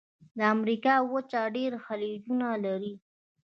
[0.37, 2.93] د امریکا وچه ډېر خلیجونه لري.